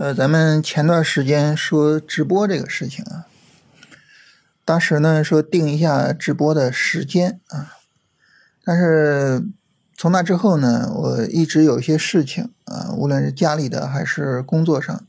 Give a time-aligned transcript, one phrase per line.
[0.00, 3.26] 呃，咱们前段时间说直播这个事情啊，
[4.64, 7.76] 当时呢说定一下直播的时间啊，
[8.64, 9.44] 但是
[9.94, 15.04] 从那之后呢，我一直有一些事情啊，无论是家里的还是工作上，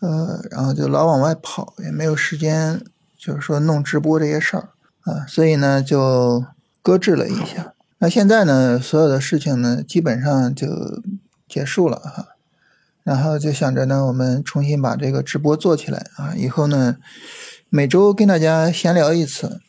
[0.00, 2.82] 呃，然后就老往外跑，也没有时间，
[3.16, 4.70] 就是说弄直播这些事儿
[5.02, 6.44] 啊，所以呢就
[6.82, 7.72] 搁置了一下。
[7.98, 11.00] 那现在呢，所有的事情呢，基本上就
[11.48, 12.30] 结束了哈。
[13.04, 16.98] 然后就想着呢，我们重新把这个直播做起来啊，以后呢
[17.68, 19.60] 每周跟大家闲聊一次，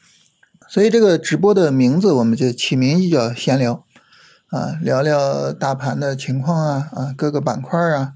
[0.70, 3.86] 所以这个直播的名字我们就起名就叫闲聊
[4.50, 8.14] 啊，聊聊大盘的情况啊啊各个板块啊，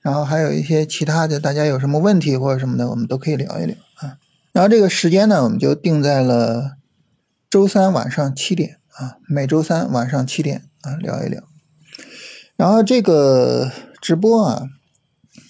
[0.00, 4.18] 然后还有一些其他的，大家有什么问题或者什么的，我们都可以聊一聊啊。
[4.52, 6.76] 然后这个时间呢，我们就定在了
[7.50, 11.42] 周三晚上七点啊，每周三晚上七点啊聊一聊，
[12.54, 13.72] 然后这个。
[14.02, 14.64] 直播啊，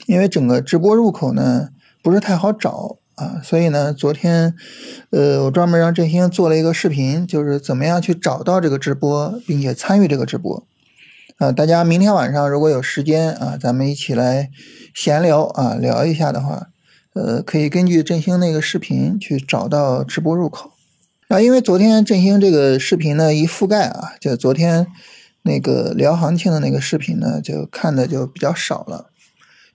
[0.05, 1.71] 因为整个直播入口呢
[2.03, 4.55] 不是太好找啊，所以呢，昨天
[5.09, 10.67] 呃，我专门让振兴做了一个视频，就是怎么样去找到这个直播，并且参与这个直播
[11.39, 11.51] 啊。
[11.51, 14.51] 大家明天晚上如果有时间啊，咱们一起来
[14.95, 16.67] 闲聊啊，聊一下的话，
[17.15, 20.73] 呃，可以根据振兴那个视频去找到直播入口
[21.29, 21.41] 啊。
[21.41, 24.87] 因为昨天振兴这个视频呢一覆盖啊，就昨天。
[25.45, 29.11] 那个聊行情的那个视频呢，就看的就比较少了，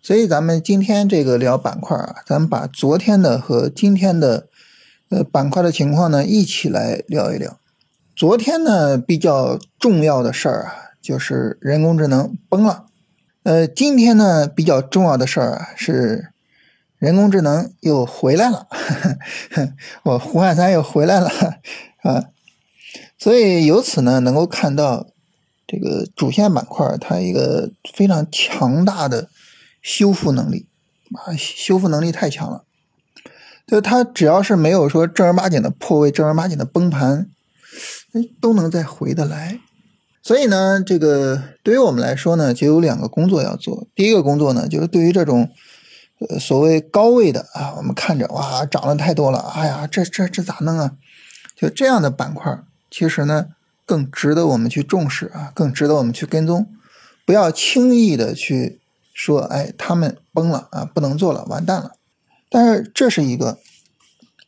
[0.02, 4.48] 所以咱们今天这个聊板块啊，咱们把昨天的和今天的
[5.10, 7.60] 呃板块的情况呢一起来聊一聊。
[8.16, 12.86] 昨天呢比较重要的事儿啊，就是人工智能崩了。
[13.44, 16.32] 呃，今天呢比较重要的事儿啊是
[16.98, 18.68] 人工智能又回来了，
[20.04, 21.30] 我胡汉三又回来了
[22.04, 22.24] 啊，
[23.18, 25.08] 所以由此呢能够看到。
[25.68, 29.30] 这个主线板块它一个非常强大的
[29.82, 30.66] 修复能力
[31.14, 32.64] 啊，修复能力太强了。
[33.68, 37.30] 就它只要是没有说正儿八经的破位、正儿八经的崩盘，
[38.40, 39.60] 都能再回得来。
[40.24, 43.88] 所以呢，这个对于我们来说呢，就有两个工作要做。
[43.94, 45.50] 第一个工作呢，就是对于这种
[46.20, 50.94] 呃所谓高位的啊，我们看着哇涨了太多了，哎呀，这这这咋弄啊？
[51.58, 52.58] 就这样的板块，
[52.90, 53.48] 其实呢。
[53.88, 56.68] 更值得我们去重视啊，更值得我们去跟踪，
[57.26, 58.82] 不要轻易的去
[59.14, 61.94] 说，哎，他们崩了啊，不能做了，完蛋了。
[62.50, 63.60] 但是这是一个，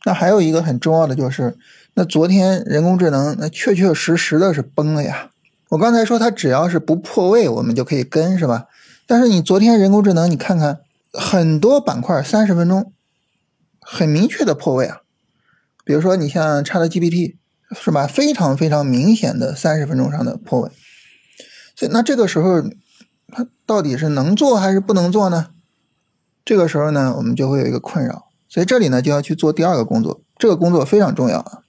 [0.04, 1.56] 那还有一个很重要的就是，
[1.94, 5.30] 那昨天人工智能那确确实实的是崩了呀。
[5.70, 8.66] 我刚才说它只要是不破位，我们就可以跟，是吧？
[9.06, 10.80] 但是你昨天人工智能，你看看
[11.14, 12.92] 很多板块三十分钟
[13.80, 15.00] 很明确的破位啊，
[15.82, 17.39] 比如说你像 ChatGPT。
[17.72, 18.06] 是吧？
[18.06, 20.70] 非常非常明显的三十分钟上的破位，
[21.76, 22.62] 所以那这个时候
[23.28, 25.48] 它到底是能做还是不能做呢？
[26.44, 28.26] 这个时候呢，我们就会有一个困扰。
[28.48, 31.60] 所以这里呢，就要去做第二个工作，这个工作非常重要啊。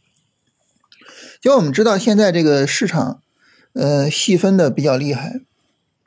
[1.39, 3.21] 就我们知道现在这个市场，
[3.73, 5.41] 呃，细分的比较厉害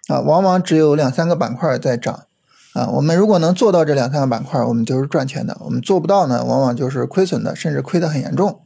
[0.09, 2.27] 啊，往往只有两三个板块在涨
[2.73, 2.89] 啊。
[2.89, 8.63] 我们如果能做到这两三个板块，我们就是赚钱的；我们做不到呢，往往就是亏损的，甚至亏得很严重，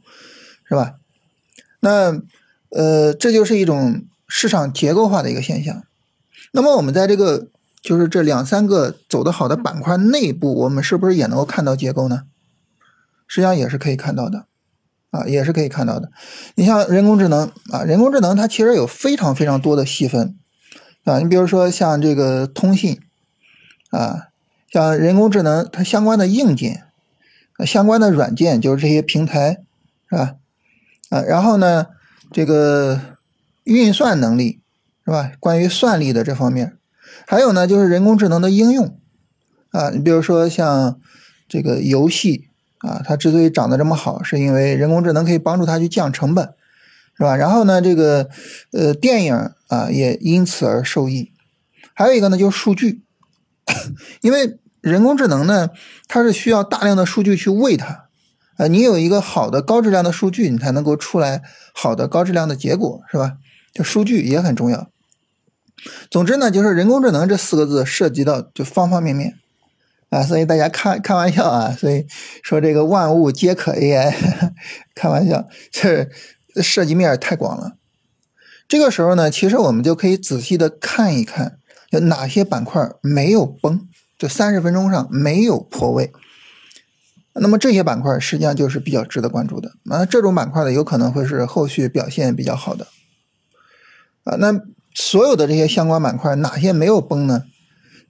[0.67, 0.95] 是吧？
[1.81, 2.21] 那，
[2.69, 5.83] 呃，这就是一种市场结构化的一个现象。
[6.51, 7.47] 那么，我们在这个
[7.81, 12.23] 就是这两三个走得好的板块内部，我们是不是也能够看到结构呢？
[13.27, 14.47] 实际上也是可以看到的，
[15.11, 16.11] 啊，也是可以看到的。
[16.55, 20.35] 你像人工智能啊，人工智能它其实有非常非常多的细分，
[21.03, 22.99] 啊，你比如说像这个通信，
[23.91, 24.29] 啊，
[24.71, 26.85] 像人工智能它相关的硬件，
[27.65, 29.61] 相关的软件，就是这些平台，
[30.09, 30.35] 是吧？
[31.09, 31.87] 啊，然后呢，
[32.31, 32.99] 这个
[33.63, 34.61] 运算能力
[35.05, 35.31] 是吧？
[35.39, 36.77] 关于算力的这方面，
[37.27, 38.97] 还有呢，就是人工智能的应用
[39.71, 39.89] 啊。
[39.89, 40.99] 你比如说像
[41.47, 42.49] 这个游戏
[42.79, 46.53] 啊，它之所以涨得这么好，是因为人工智能可以帮助它去降成本，
[47.17, 47.35] 是吧？
[47.35, 48.29] 然后呢，这个
[48.71, 49.35] 呃电影
[49.67, 51.31] 啊也因此而受益。
[51.95, 53.01] 还有一个呢，就是数据，
[54.21, 55.71] 因为人工智能呢，
[56.07, 58.08] 它是需要大量的数据去喂它。
[58.59, 61.41] 啊，你有一个好的高质量的数据，你才能够出来
[61.73, 63.37] 好的高质量的结果，是吧？
[63.73, 64.89] 就数据也很重要。
[66.11, 69.35] 总之呢，就是人工智能这四个字涉及到就方方面面
[70.09, 72.05] 啊，所以大家开开玩笑啊，所以
[72.43, 74.13] 说这个万物皆可 AI，
[74.93, 76.09] 开玩笑，这
[76.61, 77.77] 涉及面太广了。
[78.67, 81.59] 这个时候呢，其实我们就可以仔细的看一看，
[81.91, 86.11] 有哪些板块没有崩，就三十分钟上没有破位。
[87.41, 92.87] 那么这些板块实际上就是比较值得关注的啊，这种板块呢有可能会是后续表现比较好的
[94.23, 94.35] 啊。
[94.37, 94.61] 那
[94.93, 97.45] 所有的这些相关板块哪些没有崩呢？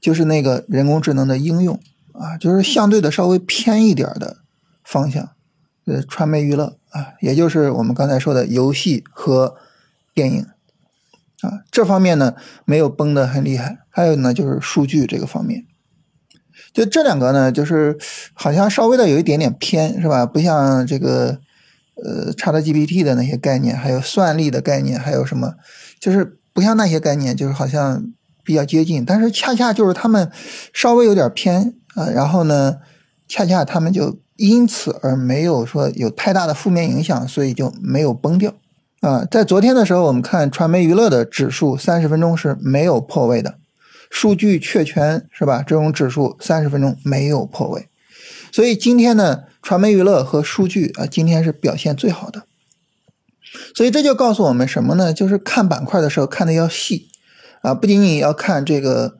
[0.02, 1.80] 就是那个人工智能的应用
[2.14, 4.38] 啊，就是相对的稍微偏一点的
[4.84, 5.32] 方向，
[5.86, 9.58] 呃，传媒娱乐啊，也就是我们刚才说的游戏和
[10.14, 10.46] 电影
[11.42, 12.34] 啊，这方面呢
[12.64, 13.80] 没有崩的很厉害。
[13.90, 15.66] 还有呢就是数据这个方面，
[16.74, 17.98] 就这两个呢，就是
[18.34, 20.26] 好像稍微的有一点点偏，是吧？
[20.26, 21.40] 不像这个
[21.96, 25.56] 呃 ChatGPT 的那些概念，还有算力的概念，还有什么，
[26.00, 28.12] 就是不像那些概念，就是好像。
[28.42, 30.28] 比较接近，但是恰恰就是他们
[30.74, 32.78] 稍微有点偏啊，然后呢，
[33.28, 38.52] 恰恰他们就因此而没有说有太大的负面影响，所以就没有崩掉
[39.02, 39.24] 啊。
[39.30, 43.59] 在昨天的时候，我们看传媒娱乐的指数三十分钟是没有破位的，
[44.10, 45.64] 数据确权是吧？
[45.66, 47.88] 这种指数三十分钟没有破位，
[48.52, 52.44] 所以今天呢，传媒娱乐和数据啊，今天是表现最好的。
[53.76, 55.14] 所以这就告诉我们什么呢？
[55.14, 57.10] 就是看板块的时候看的要细。
[57.62, 59.18] 啊，不仅仅要看这个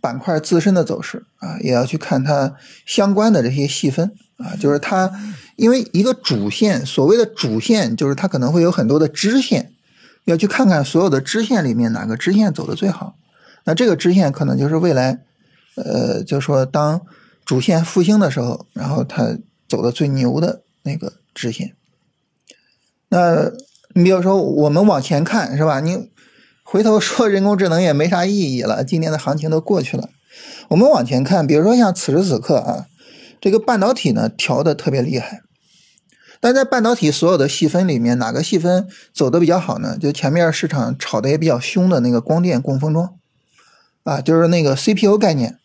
[0.00, 2.54] 板块自身的走势啊，也要去看它
[2.86, 4.56] 相关的这些细分啊。
[4.58, 5.12] 就是它，
[5.56, 9.72] 因为一个主线，所谓的主线，就是它可能会有很多的支线，
[10.24, 13.16] 要去看看所有的支线里面哪个支线走的最好。
[13.64, 15.20] 那这个支线可能就是未来，
[15.76, 17.00] 呃，就说当
[17.44, 19.38] 主线复兴的时候，然后它
[19.68, 21.74] 走的最牛的那个支线。
[23.08, 23.50] 那
[23.94, 25.80] 你比如说，我们往前看，是吧？
[25.80, 26.10] 你。
[26.66, 30.08] 回头说人工智能也没啥意义了，今年的行情都过去了。
[30.68, 32.86] 我们往前看，比如说像此时此刻啊，
[33.38, 35.42] 这个半导体呢调的特别厉害。
[36.40, 39.96] 但在半导体所有的细分里面，哪个细分走的比较好呢？
[39.96, 43.14] 就前面市场炒的也比较凶的那个光电供封装
[44.04, 45.58] 啊，就是那个 CPU 概念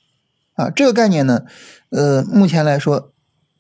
[0.55, 1.43] 啊，这个概念呢，
[1.89, 3.11] 呃，目前来说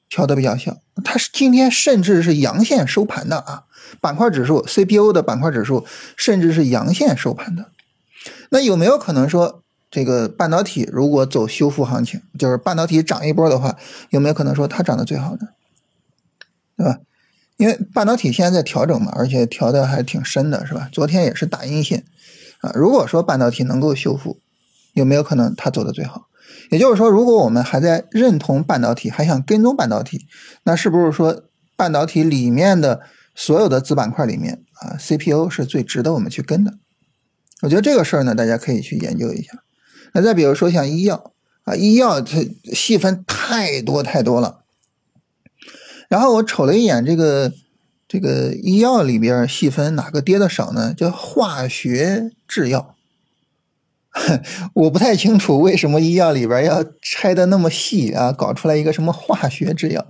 [0.09, 3.63] 调的比较小，它是今天甚至是阳线收盘的啊。
[4.01, 5.85] 板块指数 CPU 的板块指数
[6.15, 7.71] 甚至是阳线收盘的，
[8.49, 13.77] 那有没有可能说这个半导体如果走修复行情，就是半导体涨一波的话，
[14.11, 15.49] 有没有可能说它涨得最好呢？
[16.77, 16.99] 对吧？
[17.57, 20.87] 因为半导体现在在调整嘛，而且调的还挺深的，是吧？
[20.91, 22.05] 昨天也是大阴线
[22.61, 22.71] 啊。
[22.75, 24.39] 如果说半导体能够修复，
[24.99, 26.27] 有没有可能它走的最好？
[26.69, 30.27] 也就是说，如果我们还在认同半导体，还想跟踪半导体，
[30.63, 31.43] 那是不是说
[31.75, 33.01] 半导体里面的？
[33.35, 36.73] 所有的子板块里面啊，CPU 是最值得我们去跟的。
[37.61, 39.63] 我觉得这个事儿呢，大家可以去研究一下。
[40.13, 41.31] 那再比如说像医药
[41.63, 44.65] 啊，医药它细分太多太多了。
[46.09, 47.53] 然后我瞅了一眼这个
[48.09, 50.93] 这个医药里边细分哪个跌的少呢？
[50.93, 52.97] 叫化学制药。
[54.73, 60.07] 我不太清楚为什么医药里边要拆的那么细啊，搞出来一个什么化学制药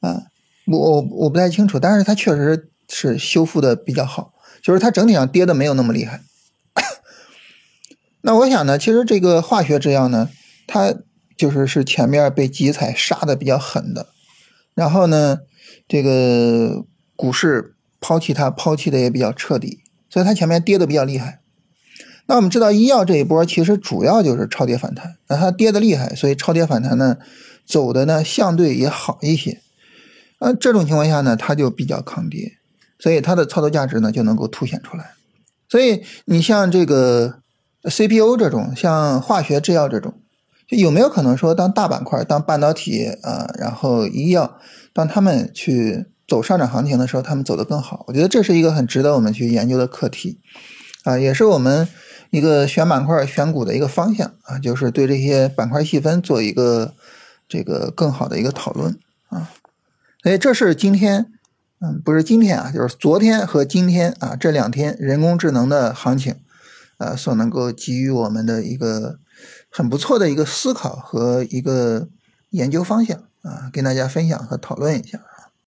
[0.00, 0.22] 啊。
[0.66, 6.20] 我我不太清楚，但是它确实是修复的比较好，就是它整体上跌的没有那么厉害。
[8.22, 10.28] 那我想呢，其实这个化学制药呢，
[10.66, 10.94] 它
[11.36, 14.08] 就是是前面被集采杀的比较狠的，
[14.74, 15.38] 然后呢，
[15.88, 16.84] 这个
[17.16, 19.78] 股市抛弃它抛弃的也比较彻底，
[20.10, 21.40] 所以它前面跌的比较厉害。
[22.28, 27.16] 那我们知道医药这一波其实主要就是超跌反弹，那它跌的厉害，所以超跌反弹呢
[27.66, 29.62] 走的呢相对也好一些。
[30.38, 32.52] 呃，这种情况下呢，它就比较抗跌，
[32.98, 35.14] 所以它的操作价值呢就能够凸显出来。
[35.68, 37.40] 所以你像这个
[37.84, 40.14] CPU 这种，像化学制药这种，
[40.68, 44.58] 就有没有可能说，当大板块、当半导体啊，然后医药，
[44.92, 48.04] 当他们去走上涨行情的时候，他们走得更好？
[48.06, 50.38] 我觉得这是一个很值得我们去研究的课题
[51.04, 51.88] 啊，也是我们
[52.30, 56.94] 一个选板块、选股的一个方向啊，就是对这些板块细分做一个
[57.48, 59.50] 这个更好的一个讨论啊。
[60.22, 61.32] 所以这是今天，
[61.80, 66.36] 嗯，不是今天啊，就是昨天和今天啊这两天人工智能的行情，
[66.98, 69.18] 呃，所能够给予我们的一个
[69.70, 72.08] 很不错的一个思考和一个
[72.50, 75.20] 研究方向啊，跟大家分享和讨论一下。